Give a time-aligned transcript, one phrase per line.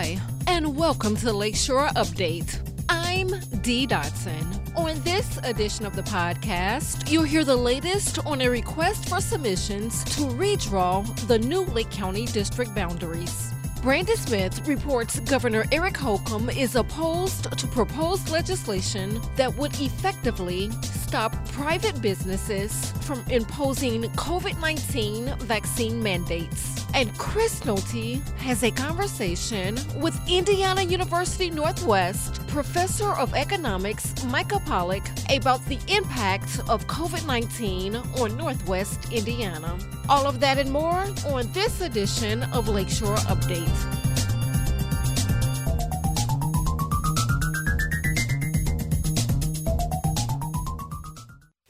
[0.00, 2.60] Hi, and welcome to Lakeshore Update.
[2.88, 3.30] I'm
[3.62, 4.46] Dee Dotson.
[4.76, 10.04] On this edition of the podcast, you'll hear the latest on a request for submissions
[10.04, 13.52] to redraw the new Lake County district boundaries.
[13.82, 20.70] Brandon Smith reports Governor Eric Holcomb is opposed to proposed legislation that would effectively
[21.08, 26.84] stop private businesses from imposing COVID 19 vaccine mandates.
[26.92, 35.06] And Chris Nolte has a conversation with Indiana University Northwest professor of economics Micah Pollak
[35.34, 39.78] about the impact of COVID 19 on Northwest Indiana.
[40.10, 43.97] All of that and more on this edition of Lakeshore Update.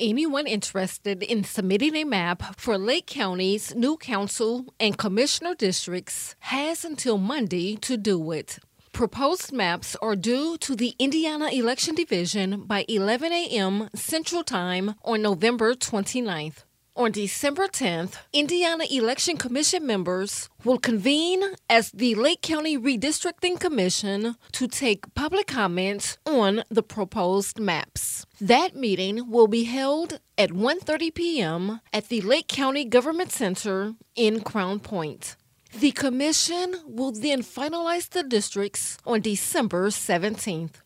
[0.01, 6.85] Anyone interested in submitting a map for Lake County's new council and commissioner districts has
[6.85, 8.61] until Monday to do it.
[8.93, 13.89] Proposed maps are due to the Indiana Election Division by 11 a.m.
[13.93, 16.63] Central Time on November 29th.
[16.99, 24.35] On December 10th, Indiana Election Commission members will convene as the Lake County Redistricting Commission
[24.51, 28.27] to take public comments on the proposed maps.
[28.41, 31.81] That meeting will be held at 1:30 p.m.
[31.93, 35.37] at the Lake County Government Center in Crown Point.
[35.79, 40.83] The commission will then finalize the districts on December 17th.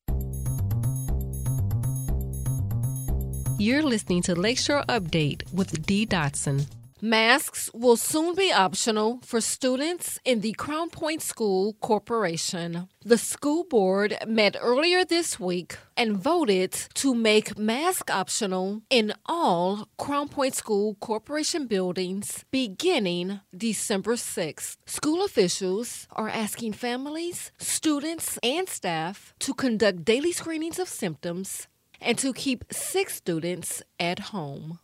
[3.62, 6.66] You're listening to Lakeshore Update with Dee Dotson.
[7.00, 12.88] Masks will soon be optional for students in the Crown Point School Corporation.
[13.04, 19.86] The school board met earlier this week and voted to make mask optional in all
[19.96, 24.76] Crown Point School Corporation buildings beginning December 6th.
[24.86, 31.68] School officials are asking families, students, and staff to conduct daily screenings of symptoms
[32.02, 34.78] and to keep sick students at home.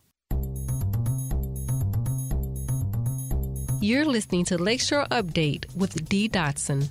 [3.81, 6.89] You're listening to Lakeshore Update with Dee Dotson.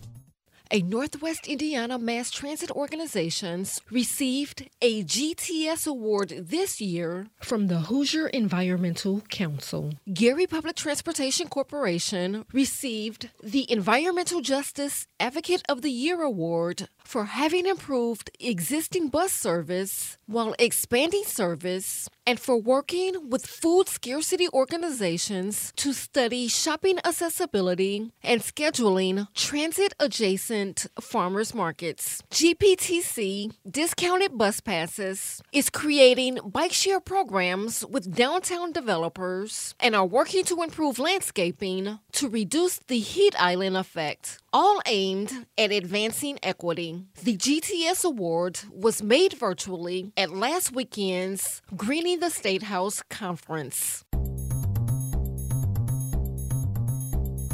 [0.71, 8.29] A Northwest Indiana mass transit organizations received a GTS award this year from the Hoosier
[8.29, 9.95] Environmental Council.
[10.13, 17.65] Gary Public Transportation Corporation received the Environmental Justice Advocate of the Year award for having
[17.65, 25.95] improved existing bus service while expanding service and for working with food scarcity organizations to
[25.95, 30.58] study shopping accessibility and scheduling transit adjacent
[31.01, 32.23] farmers markets.
[32.31, 40.45] GPTC Discounted Bus Passes is creating bike share programs with downtown developers and are working
[40.45, 47.05] to improve landscaping to reduce the heat island effect all aimed at advancing equity.
[47.23, 54.05] The GTS Award was made virtually at last weekend's Greening the State House conference.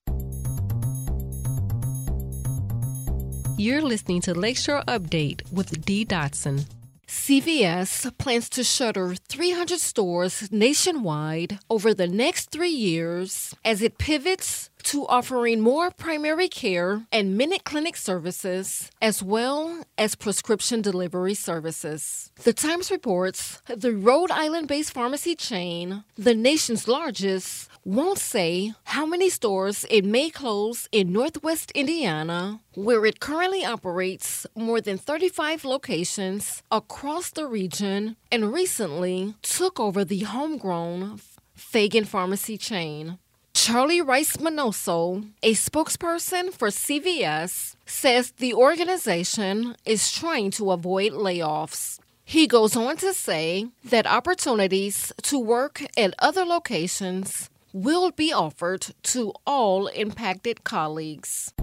[3.57, 6.67] You're listening to Lakeshore Update with Dee Dotson.
[7.07, 14.71] CVS plans to shutter 300 stores nationwide over the next three years as it pivots
[14.85, 22.31] to offering more primary care and minute clinic services, as well as prescription delivery services.
[22.43, 29.05] The Times reports the Rhode Island based pharmacy chain, the nation's largest, won't say how
[29.05, 35.65] many stores it may close in Northwest Indiana, where it currently operates more than 35
[35.65, 41.21] locations across the region and recently took over the homegrown
[41.57, 43.19] Fagen Pharmacy chain.
[43.65, 51.99] Charlie Rice Minoso, a spokesperson for CVS, says the organization is trying to avoid layoffs.
[52.27, 58.89] He goes on to say that opportunities to work at other locations will be offered
[59.15, 61.55] to all impacted colleagues.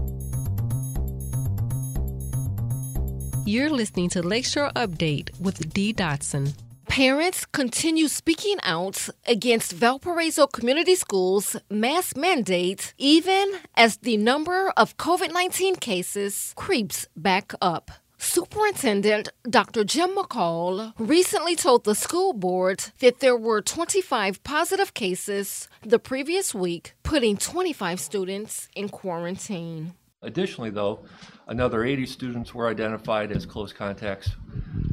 [3.45, 6.55] You're listening to Lakeshore Update with Dee Dotson.
[6.91, 14.97] Parents continue speaking out against Valparaiso Community Schools' mask mandate, even as the number of
[14.97, 17.91] COVID 19 cases creeps back up.
[18.17, 19.85] Superintendent Dr.
[19.85, 26.53] Jim McCall recently told the school board that there were 25 positive cases the previous
[26.53, 29.93] week, putting 25 students in quarantine.
[30.23, 31.03] Additionally, though,
[31.47, 34.29] another 80 students were identified as close contacts.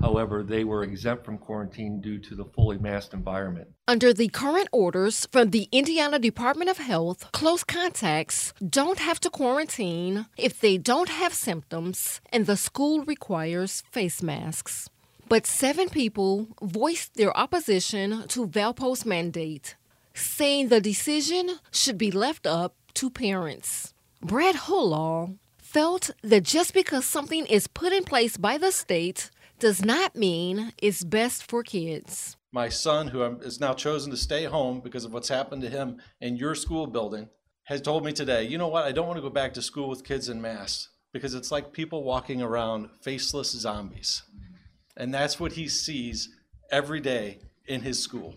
[0.01, 3.69] However, they were exempt from quarantine due to the fully masked environment.
[3.87, 9.29] Under the current orders from the Indiana Department of Health, close contacts don't have to
[9.29, 14.89] quarantine if they don't have symptoms, and the school requires face masks.
[15.29, 19.77] But seven people voiced their opposition to Valpo's mandate,
[20.15, 23.93] saying the decision should be left up to parents.
[24.21, 29.31] Brad Hullaw felt that just because something is put in place by the state
[29.61, 32.37] does not mean it's best for kids.
[32.51, 36.01] My son, who is now chosen to stay home because of what's happened to him
[36.21, 37.29] in your school building,
[37.65, 39.89] has told me today, you know what, I don't want to go back to school
[39.89, 44.23] with kids in masks because it's like people walking around faceless zombies.
[44.97, 46.29] And that's what he sees
[46.73, 48.35] every day in his school.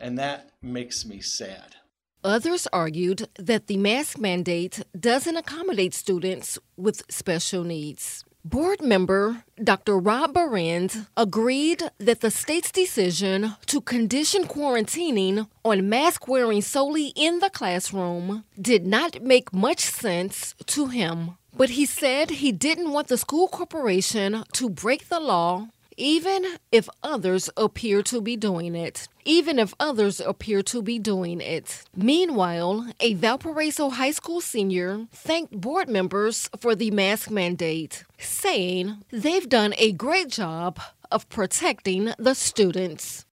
[0.00, 1.76] And that makes me sad.
[2.24, 8.24] Others argued that the mask mandate doesn't accommodate students with special needs.
[8.42, 9.98] Board member Dr.
[9.98, 17.40] Rob Berend agreed that the state's decision to condition quarantining on mask wearing solely in
[17.40, 21.32] the classroom did not make much sense to him.
[21.54, 26.88] But he said he didn't want the school corporation to break the law even if
[27.02, 29.08] others appear to be doing it.
[29.24, 31.84] Even if others appear to be doing it.
[31.96, 39.48] Meanwhile, a Valparaiso High School senior thanked board members for the mask mandate, saying they've
[39.48, 40.80] done a great job
[41.10, 43.24] of protecting the students.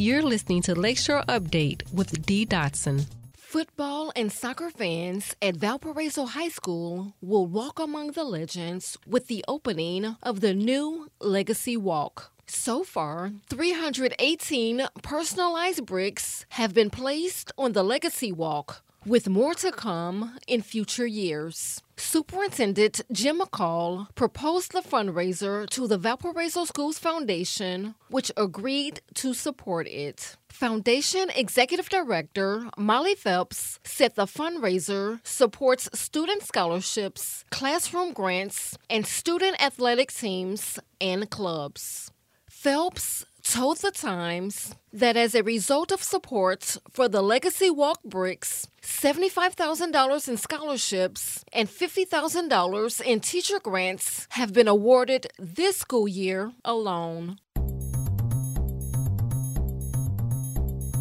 [0.00, 3.06] You're listening to Lakeshore Update with Dee Dotson.
[3.48, 9.42] Football and soccer fans at Valparaiso High School will walk among the legends with the
[9.48, 12.30] opening of the new Legacy Walk.
[12.46, 19.72] So far, 318 personalized bricks have been placed on the Legacy Walk, with more to
[19.72, 21.82] come in future years.
[21.96, 29.88] Superintendent Jim McCall proposed the fundraiser to the Valparaiso Schools Foundation, which agreed to support
[29.88, 30.36] it.
[30.48, 39.60] Foundation Executive Director Molly Phelps said the fundraiser supports student scholarships, classroom grants, and student
[39.62, 42.10] athletic teams and clubs.
[42.48, 48.66] Phelps told The Times that as a result of support for the Legacy Walk bricks,
[48.82, 57.38] $75,000 in scholarships and $50,000 in teacher grants have been awarded this school year alone.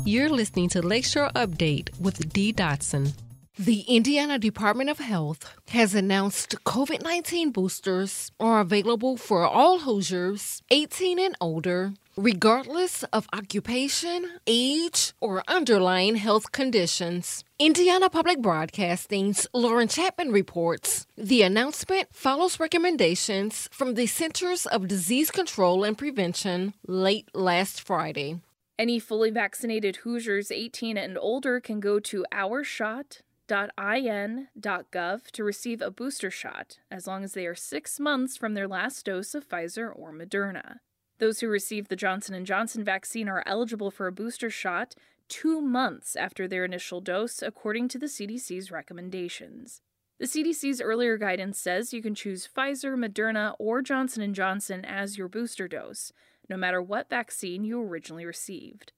[0.05, 3.13] You're listening to Lakeshore Update with Dee Dotson.
[3.59, 10.61] The Indiana Department of Health has announced COVID 19 boosters are available for all Hoosiers
[10.69, 17.43] 18 and older, regardless of occupation, age, or underlying health conditions.
[17.59, 25.29] Indiana Public Broadcasting's Lauren Chapman reports the announcement follows recommendations from the Centers of Disease
[25.31, 28.39] Control and Prevention late last Friday.
[28.79, 36.29] Any fully vaccinated Hoosiers 18 and older can go to ourshot.in.gov to receive a booster
[36.29, 40.13] shot as long as they are 6 months from their last dose of Pfizer or
[40.13, 40.75] Moderna.
[41.19, 44.93] Those who received the Johnson & Johnson vaccine are eligible for a booster shot
[45.29, 49.81] 2 months after their initial dose according to the CDC's recommendations.
[50.19, 55.17] The CDC's earlier guidance says you can choose Pfizer, Moderna, or Johnson & Johnson as
[55.17, 56.11] your booster dose
[56.49, 58.93] no matter what vaccine you originally received.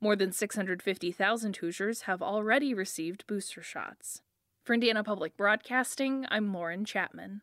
[0.00, 4.22] More than 650,000 Hoosiers have already received booster shots.
[4.64, 7.42] For Indiana Public Broadcasting, I'm Lauren Chapman.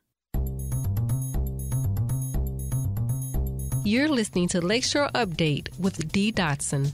[3.88, 6.94] You're listening to Lakeshore Update with Dee Dotson.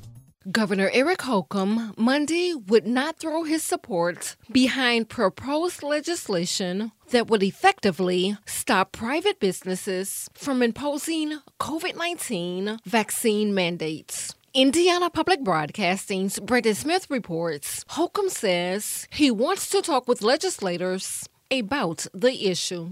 [0.52, 8.38] Governor Eric Holcomb Monday would not throw his support behind proposed legislation that would effectively
[8.46, 14.36] stop private businesses from imposing COVID 19 vaccine mandates.
[14.54, 22.06] Indiana Public Broadcasting's Brandon Smith reports Holcomb says he wants to talk with legislators about
[22.14, 22.90] the issue.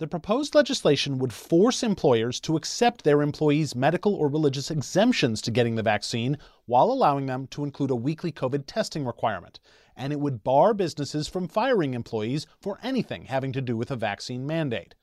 [0.00, 5.50] The proposed legislation would force employers to accept their employees' medical or religious exemptions to
[5.50, 9.60] getting the vaccine while allowing them to include a weekly COVID testing requirement.
[9.94, 13.96] And it would bar businesses from firing employees for anything having to do with a
[13.96, 14.94] vaccine mandate.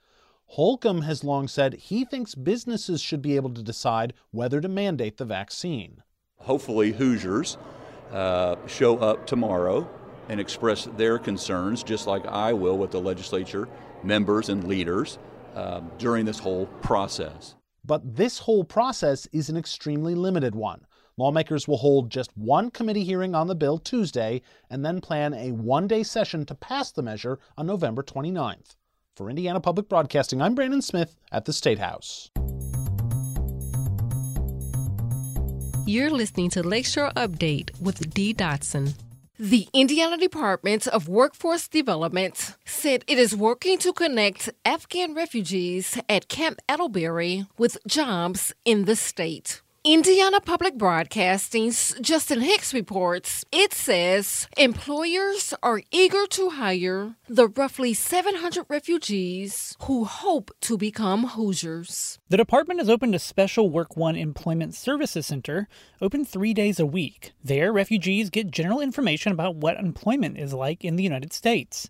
[0.48, 5.18] Holcomb has long said he thinks businesses should be able to decide whether to mandate
[5.18, 6.02] the vaccine.
[6.38, 7.60] Hopefully, Hoosiers
[8.12, 9.88] uh, show up tomorrow
[10.28, 13.68] and express their concerns, just like I will with the legislature
[14.04, 15.18] members and leaders
[15.56, 17.56] uh, during this whole process.
[17.84, 20.86] But this whole process is an extremely limited one.
[21.16, 25.52] Lawmakers will hold just one committee hearing on the bill Tuesday and then plan a
[25.52, 28.76] one day session to pass the measure on November 29th.
[29.16, 32.30] For Indiana Public Broadcasting, I'm Brandon Smith at the State House.
[35.88, 38.94] You're listening to Lakeshore Update with Dee Dotson.
[39.40, 46.28] The Indiana Department of Workforce Development said it is working to connect Afghan refugees at
[46.28, 49.62] Camp Atterbury with jobs in the state.
[49.90, 57.94] Indiana Public Broadcasting's Justin Hicks reports it says employers are eager to hire the roughly
[57.94, 62.20] 700 refugees who hope to become Hoosiers.
[62.28, 65.70] The department has opened a special Work One Employment Services Center,
[66.02, 67.32] open three days a week.
[67.42, 71.90] There, refugees get general information about what employment is like in the United States.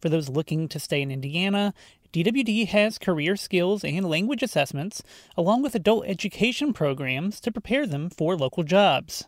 [0.00, 1.74] For those looking to stay in Indiana,
[2.12, 5.02] DWD has career skills and language assessments,
[5.36, 9.26] along with adult education programs to prepare them for local jobs.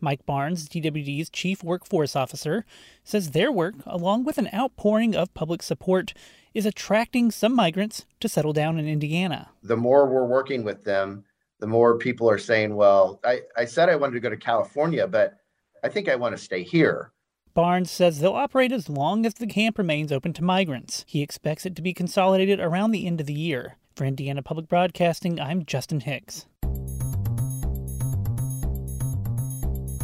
[0.00, 2.64] Mike Barnes, DWD's chief workforce officer,
[3.04, 6.14] says their work, along with an outpouring of public support,
[6.52, 9.50] is attracting some migrants to settle down in Indiana.
[9.62, 11.24] The more we're working with them,
[11.60, 15.06] the more people are saying, Well, I, I said I wanted to go to California,
[15.06, 15.38] but
[15.84, 17.12] I think I want to stay here.
[17.56, 21.06] Barnes says they'll operate as long as the camp remains open to migrants.
[21.08, 23.76] He expects it to be consolidated around the end of the year.
[23.94, 26.44] For Indiana Public Broadcasting, I'm Justin Hicks.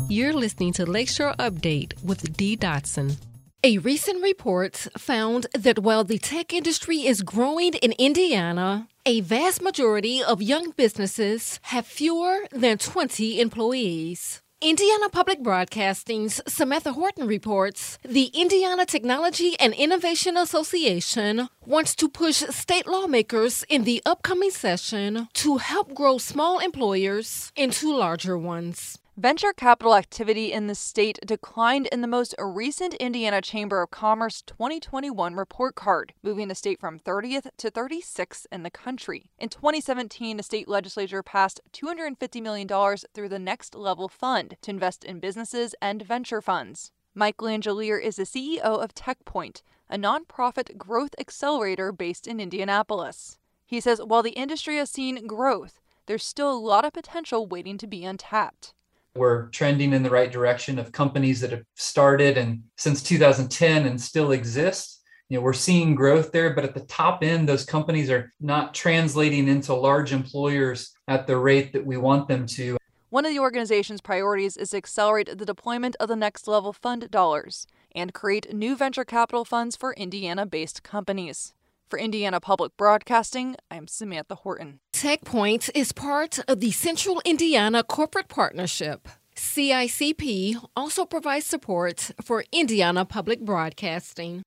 [0.09, 3.19] You're listening to Lakeshore Update with Dee Dotson.
[3.63, 9.61] A recent report found that while the tech industry is growing in Indiana, a vast
[9.61, 14.42] majority of young businesses have fewer than 20 employees.
[14.63, 22.45] Indiana Public Broadcasting's Samantha Horton reports the Indiana Technology and Innovation Association wants to push
[22.49, 29.01] state lawmakers in the upcoming session to help grow small employers into larger ones.
[29.19, 34.41] Venture capital activity in the state declined in the most recent Indiana Chamber of Commerce
[34.41, 39.29] 2021 report card, moving the state from 30th to 36th in the country.
[39.39, 42.67] In 2017, the state legislature passed $250 million
[43.13, 46.91] through the Next Level Fund to invest in businesses and venture funds.
[47.15, 53.37] Mike Langellier is the CEO of TechPoint, a nonprofit growth accelerator based in Indianapolis.
[53.67, 57.77] He says while the industry has seen growth, there's still a lot of potential waiting
[57.77, 58.73] to be untapped
[59.15, 64.01] we're trending in the right direction of companies that have started and since 2010 and
[64.01, 65.01] still exist.
[65.29, 68.75] You know we're seeing growth there but at the top end those companies are not
[68.75, 72.77] translating into large employers at the rate that we want them to.
[73.09, 77.11] One of the organization's priorities is to accelerate the deployment of the next level fund
[77.11, 81.55] dollars and create new venture capital funds for indiana based companies.
[81.89, 84.81] For Indiana Public Broadcasting, I'm Samantha Horton.
[85.03, 89.09] TechPoint is part of the Central Indiana Corporate Partnership.
[89.35, 94.45] CICP also provides support for Indiana Public Broadcasting.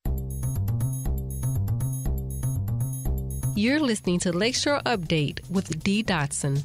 [3.58, 6.64] You're listening to Lakeshore Update with Dee Dotson.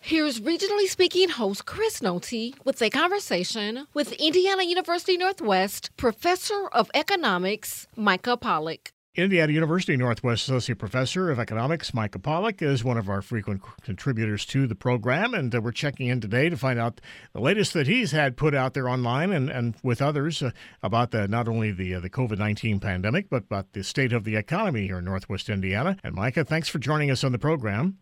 [0.00, 6.92] Here's regionally speaking host Chris Nolte with a conversation with Indiana University Northwest Professor of
[6.94, 8.91] Economics Micah Pollak.
[9.14, 14.46] Indiana University Northwest Associate Professor of Economics Micah Pollak is one of our frequent contributors
[14.46, 16.98] to the program, and uh, we're checking in today to find out
[17.34, 20.50] the latest that he's had put out there online and, and with others uh,
[20.82, 24.24] about the not only the uh, the COVID nineteen pandemic, but about the state of
[24.24, 25.98] the economy here in Northwest Indiana.
[26.02, 27.98] And Micah, thanks for joining us on the program.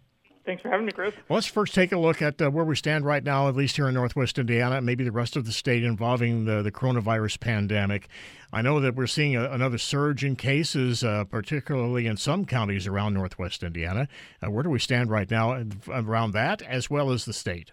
[0.51, 1.15] Thanks for having me, Chris.
[1.29, 3.77] Well, let's first take a look at uh, where we stand right now, at least
[3.77, 7.39] here in Northwest Indiana, and maybe the rest of the state involving the, the coronavirus
[7.39, 8.09] pandemic.
[8.53, 12.89] I know that we're seeing a, another surge in cases, uh, particularly in some counties
[12.89, 14.09] around Northwest Indiana.
[14.45, 17.71] Uh, where do we stand right now around that, as well as the state?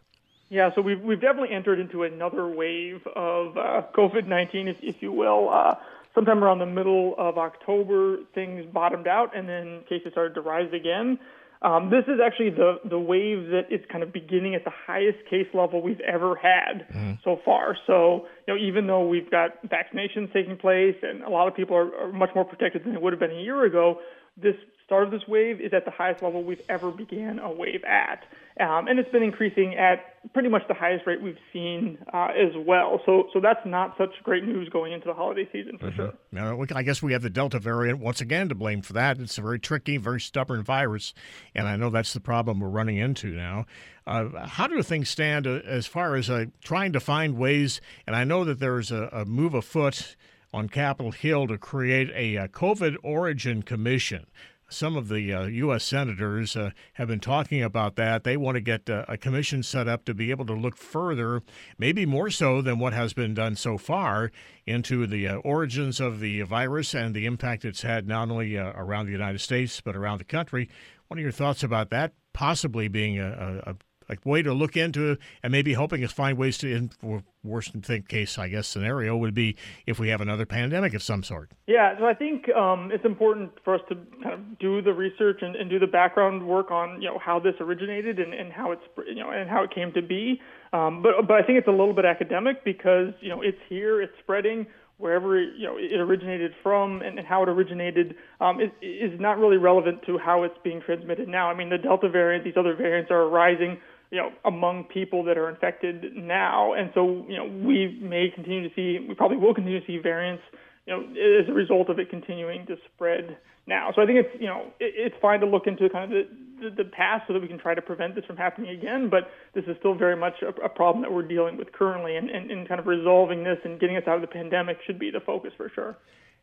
[0.49, 4.97] Yeah, so we've we've definitely entered into another wave of uh, COVID nineteen, if, if
[5.01, 5.49] you will.
[5.49, 5.73] Uh,
[6.13, 10.71] sometime around the middle of October, things bottomed out, and then cases started to rise
[10.73, 11.17] again.
[11.61, 15.17] Um, this is actually the the wave that is kind of beginning at the highest
[15.29, 17.17] case level we've ever had mm.
[17.23, 17.75] so far.
[17.87, 21.75] So, you know, even though we've got vaccinations taking place and a lot of people
[21.75, 23.99] are, are much more protected than they would have been a year ago,
[24.35, 24.55] this
[24.87, 28.23] start of this wave is at the highest level we've ever began a wave at.
[28.57, 32.53] Um, and it's been increasing at pretty much the highest rate we've seen uh, as
[32.65, 33.01] well.
[33.05, 35.95] So, so that's not such great news going into the holiday season for mm-hmm.
[35.97, 36.13] sure.
[36.31, 39.19] Now, I guess we have the Delta variant once again to blame for that.
[39.19, 41.13] It's a very tricky, very stubborn virus,
[41.53, 43.65] and I know that's the problem we're running into now.
[44.07, 47.81] Uh, how do things stand uh, as far as uh, trying to find ways?
[48.07, 50.15] And I know that there's a, a move afoot
[50.53, 54.27] on Capitol Hill to create a, a COVID origin commission
[54.69, 55.83] some of the uh, U.S.
[55.83, 58.23] senators uh, have been talking about that.
[58.23, 61.41] They want to get uh, a commission set up to be able to look further,
[61.77, 64.31] maybe more so than what has been done so far,
[64.65, 68.73] into the uh, origins of the virus and the impact it's had not only uh,
[68.75, 70.69] around the United States but around the country.
[71.07, 73.75] What are your thoughts about that possibly being a, a,
[74.09, 77.73] like way to look into and maybe helping us find ways to in worst
[78.07, 81.51] case I guess scenario would be if we have another pandemic of some sort.
[81.65, 85.39] Yeah, so I think um, it's important for us to kind of do the research
[85.41, 88.71] and, and, do the background work on you know how this originated and, and how
[88.71, 90.41] it's you know and how it came to be.
[90.73, 94.01] Um, but but I think it's a little bit academic because you know it's here,
[94.01, 98.59] it's spreading wherever it, you know it originated from and, and how it originated um,
[98.59, 101.49] is, is not really relevant to how it's being transmitted now.
[101.49, 103.77] I mean, the Delta variant, these other variants are arising
[104.11, 106.73] you know, among people that are infected now.
[106.73, 109.97] And so, you know, we may continue to see, we probably will continue to see
[109.97, 110.43] variants,
[110.85, 111.01] you know,
[111.41, 113.37] as a result of it continuing to spread
[113.67, 113.91] now.
[113.93, 116.69] So I think it's, you know, it, it's fine to look into kind of the,
[116.69, 119.09] the, the, past so that we can try to prevent this from happening again.
[119.09, 122.29] But this is still very much a, a problem that we're dealing with currently, and,
[122.29, 125.11] and, and kind of resolving this and getting us out of the pandemic should be
[125.11, 125.97] the focus for sure.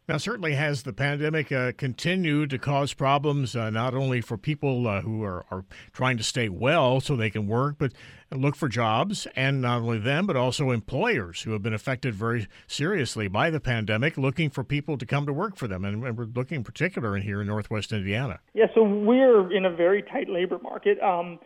[0.06, 4.87] Now, certainly has the pandemic uh, continued to cause problems uh, not only for people
[4.87, 7.92] uh, who are, are trying to stay well so they can work, but
[8.31, 12.46] look for jobs, and not only them, but also employers who have been affected very
[12.66, 15.87] seriously by the pandemic, looking for people to come to work for them.
[15.87, 18.40] And we're looking in particular in here in Northwest Indiana.
[18.52, 21.00] Yeah, so we're in a very tight labor market.
[21.00, 21.38] Um,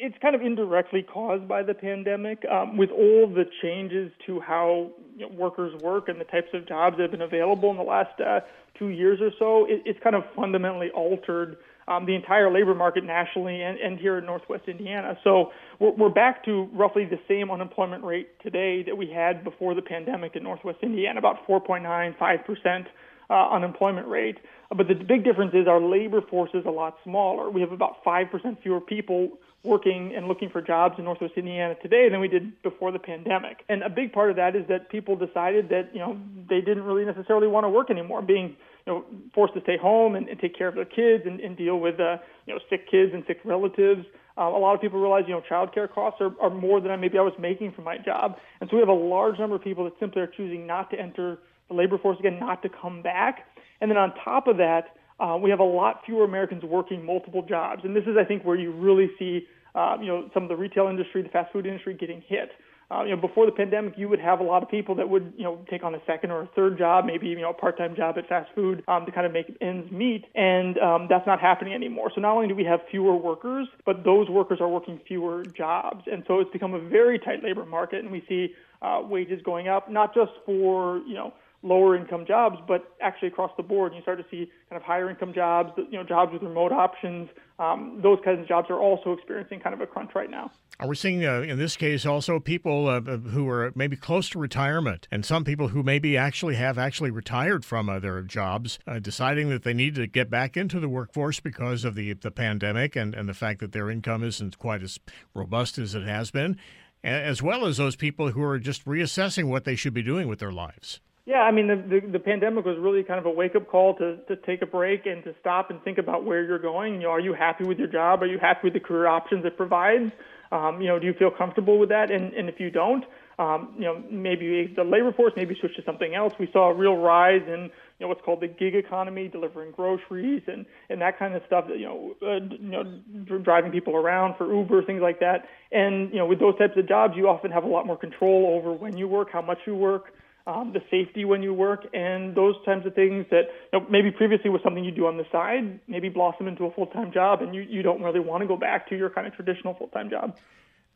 [0.00, 2.44] it's kind of indirectly caused by the pandemic.
[2.50, 6.66] Um, with all the changes to how you know, workers work and the types of
[6.66, 8.40] jobs that have been available in the last uh,
[8.78, 11.56] two years or so, it, it's kind of fundamentally altered
[11.88, 15.16] um, the entire labor market nationally and, and here in Northwest Indiana.
[15.24, 19.74] So we're, we're back to roughly the same unemployment rate today that we had before
[19.74, 22.86] the pandemic in Northwest Indiana, about 4.95 percent
[23.30, 24.38] uh, unemployment rate.
[24.74, 27.50] But the big difference is our labor force is a lot smaller.
[27.50, 32.08] We have about 5% fewer people working and looking for jobs in Northwest Indiana today
[32.08, 33.64] than we did before the pandemic.
[33.68, 36.84] And a big part of that is that people decided that, you know, they didn't
[36.84, 40.38] really necessarily want to work anymore, being, you know, forced to stay home and, and
[40.38, 43.24] take care of their kids and, and deal with, uh, you know, sick kids and
[43.26, 44.06] sick relatives.
[44.36, 47.18] Uh, a lot of people realize, you know, childcare costs are, are more than maybe
[47.18, 48.36] I was making for my job.
[48.60, 51.00] And so we have a large number of people that simply are choosing not to
[51.00, 53.46] enter the labor force again, not to come back.
[53.80, 57.42] And then on top of that, uh, we have a lot fewer Americans working multiple
[57.42, 57.82] jobs.
[57.84, 60.56] And this is, I think, where you really see, uh, you know, some of the
[60.56, 62.50] retail industry, the fast food industry getting hit.
[62.90, 65.34] Uh, you know, before the pandemic, you would have a lot of people that would,
[65.36, 67.94] you know, take on a second or a third job, maybe you know a part-time
[67.94, 71.38] job at fast food um, to kind of make ends meet, and um, that's not
[71.38, 72.10] happening anymore.
[72.14, 76.04] So not only do we have fewer workers, but those workers are working fewer jobs,
[76.10, 79.68] and so it's become a very tight labor market, and we see uh, wages going
[79.68, 84.00] up, not just for you know lower income jobs, but actually across the board, you
[84.02, 87.28] start to see kind of higher income jobs, you know, jobs with remote options.
[87.58, 90.52] Um, those kinds of jobs are also experiencing kind of a crunch right now.
[90.78, 94.38] Are we seeing uh, in this case also people uh, who are maybe close to
[94.38, 99.48] retirement, and some people who maybe actually have actually retired from uh, their jobs, deciding
[99.48, 103.16] that they need to get back into the workforce because of the the pandemic and,
[103.16, 105.00] and the fact that their income isn't quite as
[105.34, 106.56] robust as it has been,
[107.02, 110.38] as well as those people who are just reassessing what they should be doing with
[110.38, 111.00] their lives.
[111.28, 113.94] Yeah, I mean, the, the, the pandemic was really kind of a wake up call
[113.96, 116.94] to, to take a break and to stop and think about where you're going.
[116.94, 118.22] You know, are you happy with your job?
[118.22, 120.10] Are you happy with the career options it provides?
[120.50, 122.10] Um, you know, do you feel comfortable with that?
[122.10, 123.04] And, and if you don't,
[123.38, 126.32] um, you know, maybe the labor force, maybe switch to something else.
[126.40, 127.64] We saw a real rise in
[127.98, 131.66] you know what's called the gig economy, delivering groceries and and that kind of stuff.
[131.68, 135.44] You know, uh, you know, driving people around for Uber, things like that.
[135.70, 138.58] And you know, with those types of jobs, you often have a lot more control
[138.58, 140.14] over when you work, how much you work.
[140.48, 144.10] Um, the safety when you work, and those types of things that you know, maybe
[144.10, 147.42] previously was something you do on the side, maybe blossom into a full time job,
[147.42, 149.88] and you, you don't really want to go back to your kind of traditional full
[149.88, 150.38] time job.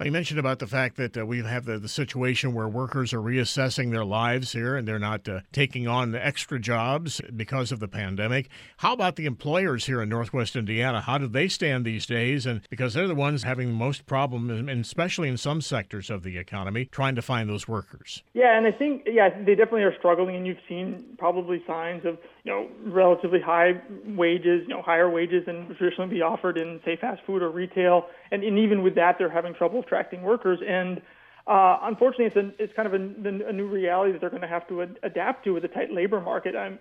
[0.00, 3.20] You mentioned about the fact that uh, we have the, the situation where workers are
[3.20, 7.86] reassessing their lives here and they're not uh, taking on extra jobs because of the
[7.86, 8.48] pandemic.
[8.78, 11.02] How about the employers here in Northwest Indiana?
[11.02, 12.46] How do they stand these days?
[12.46, 16.24] And because they're the ones having the most problem, and especially in some sectors of
[16.24, 18.24] the economy, trying to find those workers.
[18.32, 22.18] Yeah, and I think yeah they definitely are struggling, and you've seen probably signs of
[22.42, 26.96] you know relatively high wages, you know higher wages than traditionally be offered in say
[26.96, 30.58] fast food or retail, and, and even with that they're having trouble attracting workers.
[30.66, 31.02] And
[31.46, 34.48] uh, unfortunately, it's a, it's kind of a, a new reality that they're going to
[34.48, 36.54] have to ad- adapt to with a tight labor market.
[36.56, 36.78] I'm,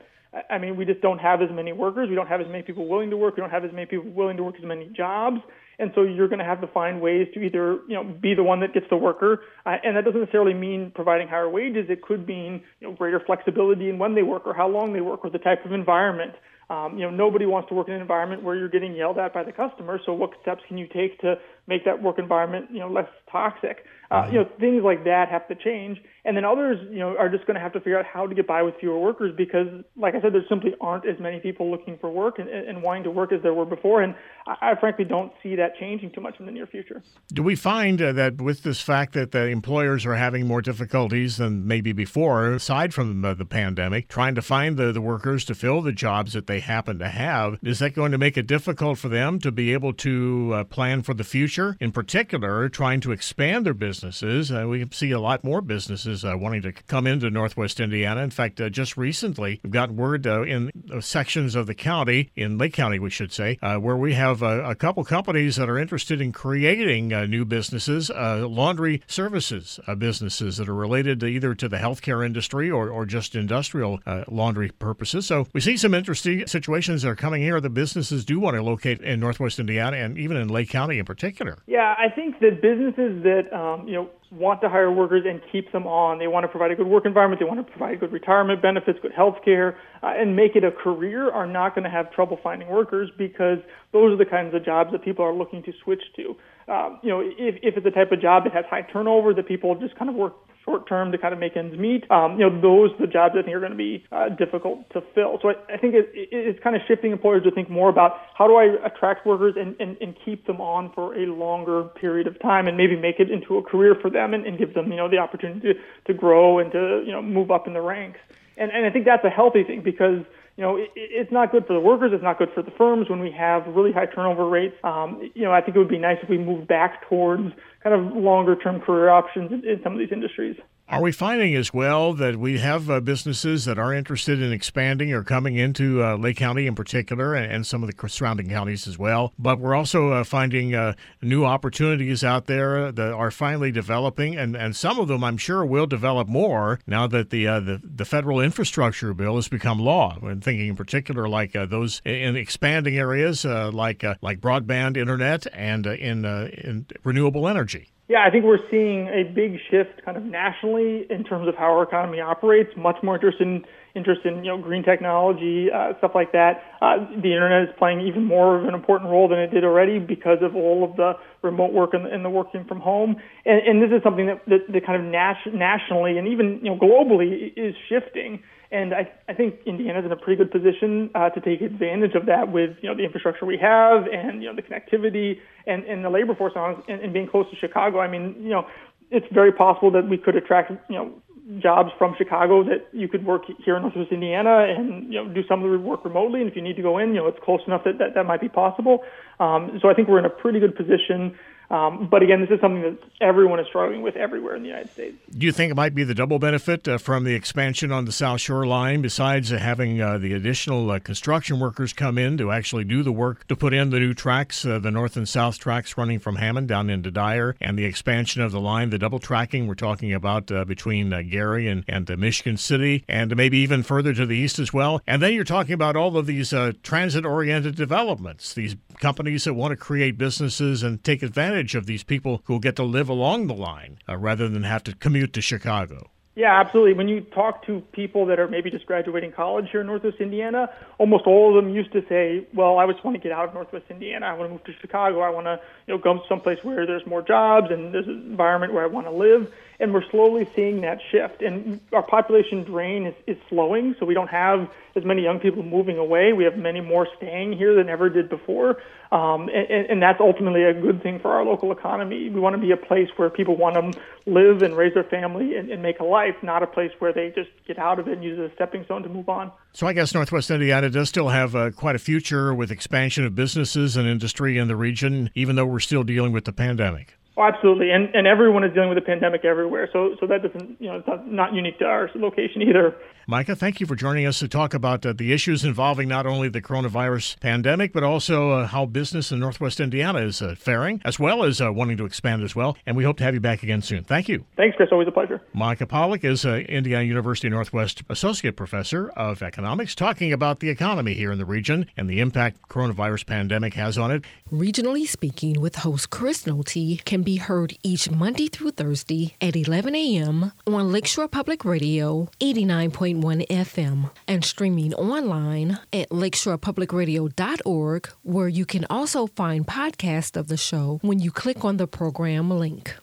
[0.50, 2.08] I mean, we just don't have as many workers.
[2.10, 3.36] We don't have as many people willing to work.
[3.36, 5.42] We don't have as many people willing to work as many jobs.
[5.80, 8.44] And so you're going to have to find ways to either, you know, be the
[8.44, 11.88] one that gets the worker, uh, and that doesn't necessarily mean providing higher wages.
[11.90, 15.02] It could mean, you know, greater flexibility in when they work or how long they
[15.02, 16.34] work or the type of environment.
[16.70, 19.34] Um, you know, nobody wants to work in an environment where you're getting yelled at
[19.34, 20.00] by the customer.
[20.06, 21.36] So what steps can you take to
[21.68, 23.86] make that work environment, you know, less toxic?
[24.12, 25.98] Uh, you know, things like that have to change.
[26.26, 28.36] And then others, you know, are just going to have to figure out how to
[28.36, 31.72] get by with fewer workers because, like I said, there simply aren't as many people
[31.72, 34.02] looking for work and, and wanting to work as there were before.
[34.02, 34.14] And
[34.46, 37.02] I, I frankly don't see that changing too much in the near future.
[37.30, 41.38] Do we find uh, that with this fact that the employers are having more difficulties
[41.38, 45.56] than maybe before, aside from uh, the pandemic, trying to find the, the workers to
[45.56, 48.98] fill the jobs that they happen to have, is that going to make it difficult
[48.98, 51.51] for them to be able to uh, plan for the future?
[51.80, 54.52] In particular, trying to expand their businesses.
[54.52, 58.22] Uh, we see a lot more businesses uh, wanting to come into Northwest Indiana.
[58.22, 62.32] In fact, uh, just recently, we've gotten word uh, in uh, sections of the county,
[62.36, 65.78] in Lake County, we should say, uh, where we have a couple companies that are
[65.78, 71.78] interested in creating new businesses, laundry services businesses that are related to either to the
[71.78, 75.26] healthcare industry or, or just industrial laundry purposes.
[75.26, 77.60] So we see some interesting situations that are coming here.
[77.60, 81.06] The businesses do want to locate in Northwest Indiana and even in Lake County in
[81.06, 81.41] particular.
[81.68, 85.72] Yeah, I think that businesses that um, you know want to hire workers and keep
[85.72, 88.12] them on, they want to provide a good work environment, they want to provide good
[88.12, 91.90] retirement benefits, good health care, uh, and make it a career, are not going to
[91.90, 93.58] have trouble finding workers because
[93.92, 96.36] those are the kinds of jobs that people are looking to switch to.
[96.72, 99.48] Um, you know, if, if it's a type of job that has high turnover, that
[99.48, 100.34] people just kind of work
[100.66, 102.10] short term to kind of make ends meet.
[102.12, 104.90] Um, you know, those are the jobs I think are going to be uh, difficult
[104.92, 105.40] to fill.
[105.42, 108.18] So I, I think it, it, it's kind of shifting employers to think more about
[108.38, 112.28] how do I attract workers and, and, and keep them on for a longer period
[112.28, 114.90] of time and maybe make it into a career for them and, and give them,
[114.92, 115.74] you know, the opportunity to,
[116.08, 118.20] to grow and to, you know, move up in the ranks.
[118.58, 120.24] And, and I think that's a healthy thing because
[120.58, 122.12] you know, it, it's not good for the workers.
[122.14, 124.76] It's not good for the firms when we have really high turnover rates.
[124.84, 127.44] Um, you know, I think it would be nice if we move back towards
[127.84, 130.58] kind of longer term career options in, in some of these industries.
[130.92, 135.14] Are we finding as well that we have uh, businesses that are interested in expanding
[135.14, 138.90] or coming into uh, Lake County in particular and, and, some of the surrounding counties
[138.90, 139.32] as well?
[139.40, 144.54] But we're also uh, finding uh, new opportunities out there that are finally developing, and,
[144.54, 148.04] and some of them I'm sure will develop more now that the uh, the, the,
[148.04, 150.18] federal infrastructure bill has become law.
[150.22, 155.88] I'm thinking in particular like uh, those in expanding areas like like broadband internet and
[155.88, 157.91] in, in renewable energy.
[158.12, 161.72] Yeah, I think we're seeing a big shift kind of nationally in terms of how
[161.72, 162.76] our economy operates.
[162.76, 163.64] Much more interest in
[163.96, 166.64] interest in you know green technology, uh, stuff like that.
[166.82, 170.00] Uh, the internet is playing even more of an important role than it did already
[170.00, 173.16] because of all of the remote work and, and the working from home.
[173.46, 176.72] And, and this is something that, that, that kind of nas- nationally and even you
[176.72, 178.42] know globally is shifting.
[178.72, 182.26] And I, I think Indiana's in a pretty good position uh, to take advantage of
[182.28, 186.06] that with you know the infrastructure we have and you know the connectivity and, and
[186.06, 188.00] the labor force and, and being close to Chicago.
[188.00, 188.66] I mean, you know,
[189.10, 191.12] it's very possible that we could attract you know
[191.60, 195.42] jobs from Chicago that you could work here in Northwest Indiana and you know do
[195.48, 196.42] some of the work remotely.
[196.42, 198.26] And if you need to go in, you know, it's close enough that that, that
[198.26, 199.04] might be possible.
[199.40, 201.36] Um, so I think we're in a pretty good position
[201.72, 204.92] um, but again, this is something that everyone is struggling with everywhere in the United
[204.92, 205.16] States.
[205.38, 208.12] Do you think it might be the double benefit uh, from the expansion on the
[208.12, 212.52] South Shore line, besides uh, having uh, the additional uh, construction workers come in to
[212.52, 215.60] actually do the work to put in the new tracks, uh, the north and south
[215.60, 219.20] tracks running from Hammond down into Dyer, and the expansion of the line, the double
[219.20, 224.14] tracking we're talking about uh, between Gary and, and Michigan City, and maybe even further
[224.14, 225.00] to the east as well?
[225.08, 226.54] And then you're talking about all of these
[226.84, 231.86] transit oriented developments, these companies that want to create businesses and take advantage advantage of
[231.86, 234.96] these people who will get to live along the line uh, rather than have to
[234.96, 236.10] commute to Chicago.
[236.34, 236.94] Yeah, absolutely.
[236.94, 240.70] When you talk to people that are maybe just graduating college here in Northwest Indiana,
[240.98, 243.54] almost all of them used to say, "Well, I just want to get out of
[243.54, 244.28] Northwest Indiana.
[244.28, 245.20] I want to move to Chicago.
[245.20, 248.74] I want to, you know, go someplace where there's more jobs and there's an environment
[248.74, 251.42] where I want to live." And we're slowly seeing that shift.
[251.42, 255.64] And our population drain is, is slowing, so we don't have as many young people
[255.64, 256.34] moving away.
[256.34, 258.82] We have many more staying here than ever did before.
[259.12, 262.30] Um, and, and that's ultimately a good thing for our local economy.
[262.30, 265.56] We want to be a place where people want to live and raise their family
[265.56, 268.14] and, and make a life, not a place where they just get out of it
[268.14, 269.52] and use it as a stepping stone to move on.
[269.74, 273.36] So I guess Northwest Indiana does still have uh, quite a future with expansion of
[273.36, 277.18] businesses and industry in the region, even though we're still dealing with the pandemic.
[277.38, 279.90] Oh, absolutely, and and everyone is dealing with a pandemic everywhere.
[279.94, 282.96] So so that doesn't you know it's not, not unique to our location either.
[283.28, 286.50] Micah, thank you for joining us to talk about uh, the issues involving not only
[286.50, 291.20] the coronavirus pandemic, but also uh, how business in Northwest Indiana is uh, faring, as
[291.20, 292.76] well as uh, wanting to expand as well.
[292.86, 294.04] And we hope to have you back again soon.
[294.04, 294.44] Thank you.
[294.58, 294.90] Thanks, Chris.
[294.92, 295.40] Always a pleasure.
[295.54, 301.14] Micah Pollak is uh, Indiana University Northwest Associate Professor of Economics, talking about the economy
[301.14, 304.26] here in the region and the impact coronavirus pandemic has on it.
[304.52, 309.94] Regionally Speaking with host Chris Nolte can be heard each Monday through Thursday at 11
[309.94, 310.54] a.m.
[310.66, 319.28] on Lakeshore Public Radio 89.1 FM and streaming online at lakeshorepublicradio.org, where you can also
[319.28, 322.96] find podcasts of the show when you click on the program link.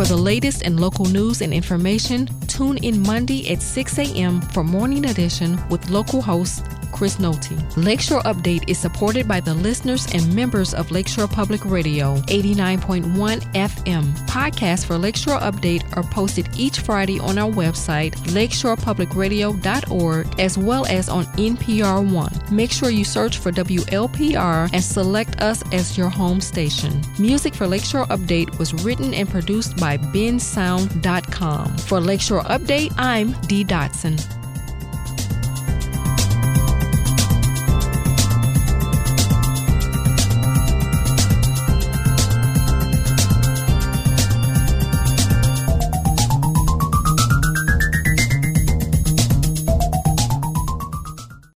[0.00, 4.40] For the latest in local news and information, tune in Monday at 6 a.m.
[4.40, 7.58] for Morning Edition with local host Chris Nolte.
[7.76, 14.04] Lakeshore Update is supported by the listeners and members of Lakeshore Public Radio 89.1 FM.
[14.26, 21.08] Podcasts for Lakeshore Update are posted each Friday on our website, lakeshorepublicradio.org, as well as
[21.08, 22.32] on NPR One.
[22.50, 27.00] Make sure you search for WLPR and select us as your home station.
[27.18, 31.76] Music for Lakeshore Update was written and produced by bensound.com.
[31.78, 34.39] For Lakeshore Update, I'm Dee Dotson.